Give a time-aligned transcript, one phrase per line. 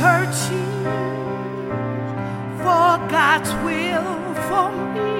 [0.00, 0.84] searching
[2.56, 5.10] for God's will for me.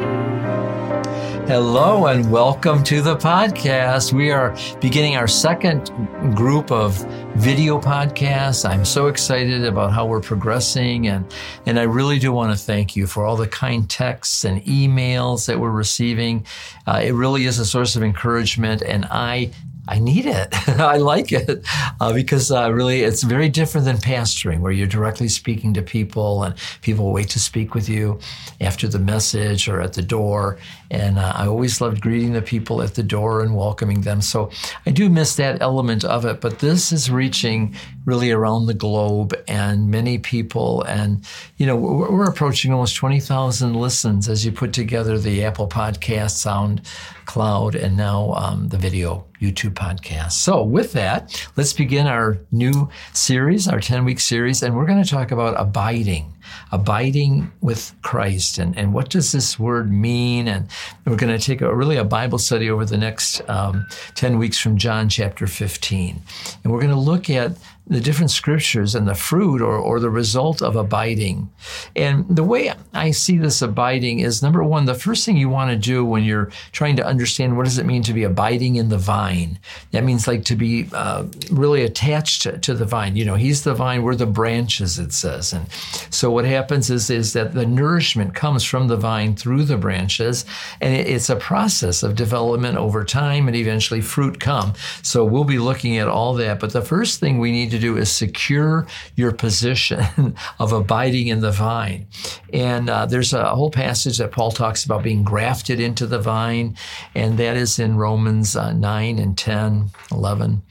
[1.47, 4.15] Hello and welcome to the podcast.
[4.15, 5.91] We are beginning our second
[6.35, 6.97] group of
[7.35, 8.67] video podcasts.
[8.67, 11.31] I'm so excited about how we're progressing and,
[11.67, 15.47] and I really do want to thank you for all the kind texts and emails
[15.47, 16.47] that we're receiving.
[16.87, 19.51] Uh, it really is a source of encouragement and I
[19.91, 20.49] I need it.
[20.69, 21.67] I like it
[22.01, 26.45] uh, because uh, really it's very different than pastoring, where you're directly speaking to people
[26.45, 28.21] and people wait to speak with you
[28.61, 30.59] after the message or at the door.
[30.91, 34.21] And uh, I always loved greeting the people at the door and welcoming them.
[34.21, 34.51] So
[34.87, 36.41] I do miss that element of it.
[36.41, 40.83] But this is reaching really around the globe and many people.
[40.83, 41.25] And,
[41.59, 46.33] you know, we're, we're approaching almost 20,000 listens as you put together the Apple Podcast
[46.33, 46.83] Sound
[47.27, 50.33] Cloud and now um, the video YouTube podcast.
[50.33, 55.03] So, with that, let's begin our new series, our 10 week series, and we're going
[55.03, 56.35] to talk about abiding
[56.73, 58.59] abiding with Christ.
[58.59, 60.49] And, and what does this word mean?
[60.49, 60.69] And
[61.07, 64.59] we're going to take a, really a Bible study over the next um, 10 weeks
[64.59, 66.23] from John chapter 15.
[66.63, 67.53] And we're going to look at
[67.91, 71.51] the different scriptures and the fruit or, or the result of abiding.
[71.97, 75.73] And the way I see this abiding is number one, the first thing you want
[75.73, 78.91] to do when you're trying to understand what does it mean to be abiding in
[78.91, 79.59] the vine.
[79.91, 83.17] That means like to be uh, really attached to, to, the vine.
[83.17, 85.53] You know, he's the vine, we're the branches, it says.
[85.53, 85.71] And
[86.11, 90.45] so what happens is, is that the nourishment comes from the vine through the branches,
[90.81, 94.75] and it, it's a process of development over time and eventually fruit come.
[95.03, 96.61] So we'll be looking at all that.
[96.61, 98.87] But the first thing we need to do is secure
[99.17, 102.07] your position of abiding in the vine.
[102.53, 106.77] And uh, there's a whole passage that Paul talks about being grafted into the vine,
[107.15, 110.63] and that is in Romans uh, 9 and 10, 11.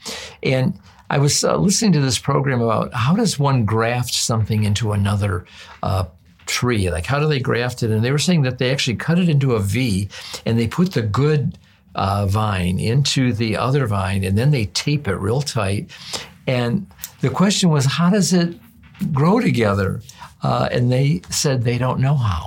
[0.42, 0.78] And
[1.10, 5.44] I was uh, listening to this program about how does one graft something into another
[5.82, 6.04] uh,
[6.46, 6.88] tree?
[6.88, 7.90] Like, how do they graft it?
[7.90, 10.08] And they were saying that they actually cut it into a V
[10.46, 11.58] and they put the good
[11.96, 15.90] uh, vine into the other vine and then they tape it real tight.
[16.46, 16.86] And
[17.20, 18.54] the question was, how does it
[19.12, 20.00] grow together?
[20.42, 22.46] Uh, and they said they don't know how.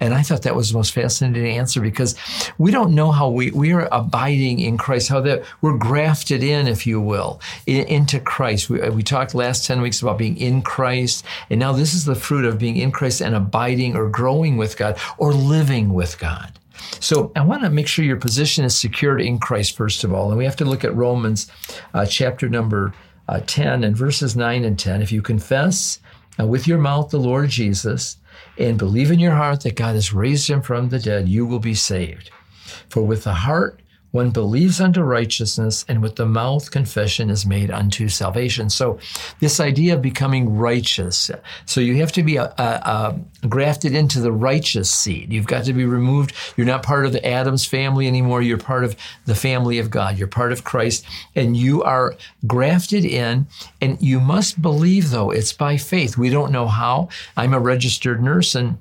[0.00, 2.14] And I thought that was the most fascinating answer because
[2.58, 6.66] we don't know how we, we are abiding in Christ, how that we're grafted in,
[6.66, 8.68] if you will, in, into Christ.
[8.68, 11.24] We, we talked last 10 weeks about being in Christ.
[11.48, 14.76] And now this is the fruit of being in Christ and abiding or growing with
[14.76, 16.58] God or living with God.
[17.00, 20.28] So I want to make sure your position is secured in Christ, first of all.
[20.28, 21.50] And we have to look at Romans
[21.94, 22.92] uh, chapter number
[23.28, 25.02] uh, 10 and verses 9 and 10.
[25.02, 25.98] If you confess
[26.38, 28.18] uh, with your mouth the Lord Jesus
[28.58, 31.60] and believe in your heart that God has raised him from the dead, you will
[31.60, 32.30] be saved.
[32.88, 33.80] For with the heart
[34.14, 38.70] one believes unto righteousness, and with the mouth confession is made unto salvation.
[38.70, 39.00] So,
[39.40, 41.32] this idea of becoming righteous.
[41.66, 45.32] So, you have to be a, a, a grafted into the righteous seed.
[45.32, 46.32] You've got to be removed.
[46.56, 48.40] You're not part of the Adam's family anymore.
[48.40, 48.94] You're part of
[49.26, 50.16] the family of God.
[50.16, 51.04] You're part of Christ,
[51.34, 52.14] and you are
[52.46, 53.48] grafted in.
[53.80, 56.16] And you must believe, though, it's by faith.
[56.16, 57.08] We don't know how.
[57.36, 58.78] I'm a registered nurse, and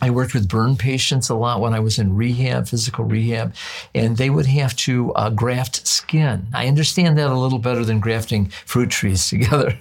[0.00, 3.54] I worked with burn patients a lot when I was in rehab, physical rehab,
[3.94, 6.46] and they would have to uh, graft skin.
[6.52, 9.78] I understand that a little better than grafting fruit trees together,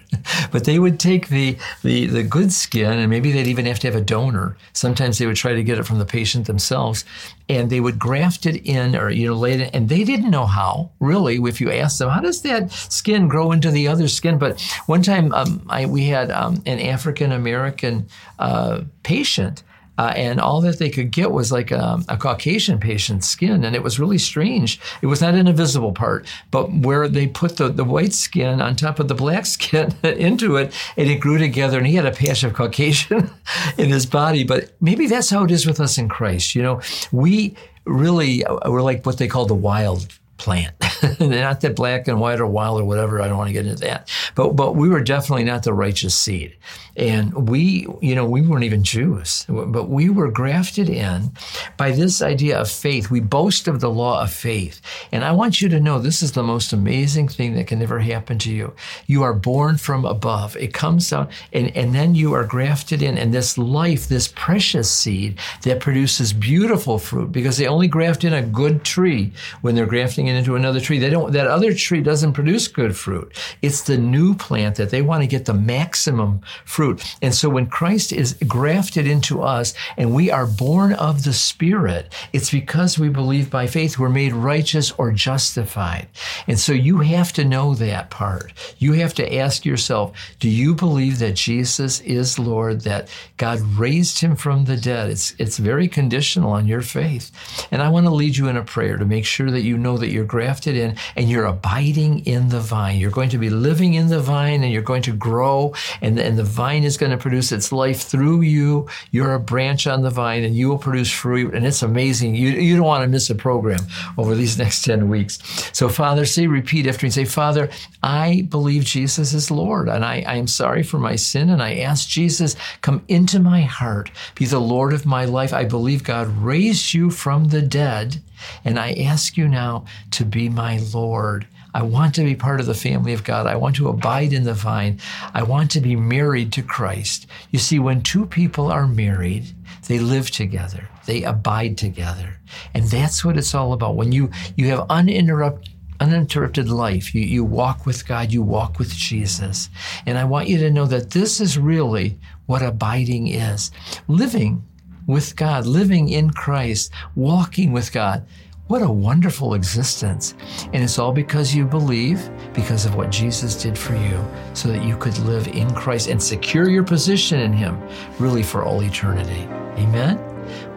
[0.52, 3.88] but they would take the, the, the good skin, and maybe they'd even have to
[3.88, 4.56] have a donor.
[4.74, 7.06] Sometimes they would try to get it from the patient themselves,
[7.50, 10.30] and they would graft it in or you know lay it in, and they didn't
[10.30, 14.08] know how really if you asked them how does that skin grow into the other
[14.08, 18.08] skin but one time um, I, we had um, an african american
[18.40, 19.64] uh, patient
[19.98, 23.64] uh, and all that they could get was like a, a, Caucasian patient's skin.
[23.64, 24.80] And it was really strange.
[25.02, 28.76] It was not an invisible part, but where they put the, the white skin on
[28.76, 31.78] top of the black skin into it, and it grew together.
[31.78, 33.30] And he had a patch of Caucasian
[33.78, 34.44] in his body.
[34.44, 36.56] But maybe that's how it is with us in Christ.
[36.56, 36.82] You know,
[37.12, 37.56] we
[37.86, 40.08] really, uh, we're like what they call the wild
[40.38, 40.74] plant.
[41.20, 43.22] not that black and white or wild or whatever.
[43.22, 44.10] I don't want to get into that.
[44.36, 46.56] But but we were definitely not the righteous seed.
[46.96, 51.32] And we, you know, we weren't even Jews, but we were grafted in
[51.76, 53.10] by this idea of faith.
[53.10, 54.80] We boast of the law of faith.
[55.12, 58.00] And I want you to know this is the most amazing thing that can ever
[58.00, 58.76] happen to you.
[59.08, 60.56] You are born from above.
[60.58, 63.18] It comes out and, and then you are grafted in.
[63.18, 68.34] And this life, this precious seed that produces beautiful fruit because they only graft in
[68.34, 71.00] a good tree when they're grafting grafting it into another tree.
[71.00, 73.38] They don't, that other tree doesn't produce good fruit.
[73.62, 77.04] It's the new plant that they want to get the maximum fruit.
[77.22, 82.14] And so when Christ is grafted into us and we are born of the Spirit,
[82.32, 86.08] it's because we believe by faith we're made righteous or justified.
[86.48, 88.54] And so you have to know that part.
[88.78, 94.20] You have to ask yourself, do you believe that Jesus is Lord, that God raised
[94.20, 95.10] him from the dead?
[95.10, 97.32] It's, it's very conditional on your faith.
[97.72, 99.98] And I want to lead you in a prayer to make sure that you know
[99.98, 103.00] that you're grafted in and you're abiding in the vine.
[103.00, 106.38] You're going to be living in the vine and you're going to grow and, and
[106.38, 108.88] the vine is going to produce its life through you.
[109.12, 111.54] You're a branch on the vine and you will produce fruit.
[111.54, 112.36] And it's amazing.
[112.36, 113.80] You, you don't want to miss a program
[114.18, 115.40] over these next 10 weeks.
[115.74, 117.70] So Father, say, repeat after me, say, Father,
[118.02, 121.76] I believe Jesus is Lord and I, I am sorry for my sin and I
[121.78, 125.54] ask Jesus, come into my heart, be the Lord of my life.
[125.54, 128.22] I believe God raised you from the dead
[128.64, 131.48] and I ask you now to be my Lord.
[131.74, 133.48] I want to be part of the family of God.
[133.48, 135.00] I want to abide in the vine.
[135.34, 137.26] I want to be married to Christ.
[137.50, 139.46] You see, when two people are married,
[139.88, 140.88] they live together.
[141.06, 142.40] They abide together.
[142.74, 143.96] And that's what it's all about.
[143.96, 145.70] When you, you have uninterrupted
[146.00, 147.16] uninterrupted life.
[147.16, 149.70] You, you walk with God, you walk with Jesus.
[150.06, 153.72] And I want you to know that this is really what abiding is
[154.08, 154.64] living
[155.08, 158.26] with God, living in Christ, walking with God.
[158.68, 160.36] What a wonderful existence.
[160.72, 164.84] And it's all because you believe, because of what Jesus did for you, so that
[164.84, 167.82] you could live in Christ and secure your position in Him
[168.20, 169.48] really for all eternity.
[169.82, 170.18] Amen.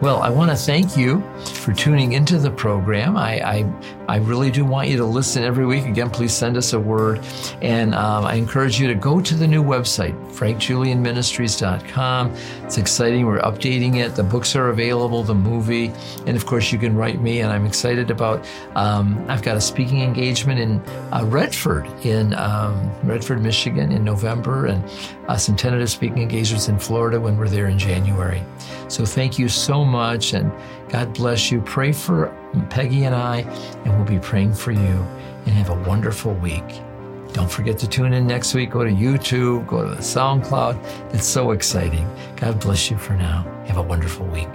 [0.01, 3.17] Well, I want to thank you for tuning into the program.
[3.17, 3.63] I, I,
[4.07, 5.85] I, really do want you to listen every week.
[5.85, 7.23] Again, please send us a word.
[7.61, 12.35] And um, I encourage you to go to the new website, frankjulianministries.com.
[12.63, 13.25] It's exciting.
[13.25, 14.15] We're updating it.
[14.15, 15.91] The books are available, the movie.
[16.25, 17.41] And of course, you can write me.
[17.41, 18.45] And I'm excited about,
[18.75, 20.79] um, I've got a speaking engagement in
[21.11, 24.83] uh, Redford, in um, Redford, Michigan in November, and
[25.27, 28.43] uh, some tentative speaking engagements in Florida when we're there in January.
[28.87, 30.51] So thank you so much and
[30.89, 31.61] God bless you.
[31.61, 32.33] Pray for
[32.65, 33.39] Peggy and I,
[33.85, 35.05] and we'll be praying for you
[35.45, 36.81] and have a wonderful week.
[37.33, 38.71] Don't forget to tune in next week.
[38.71, 41.13] Go to YouTube, go to the SoundCloud.
[41.13, 42.09] It's so exciting.
[42.35, 43.43] God bless you for now.
[43.65, 44.49] Have a wonderful week.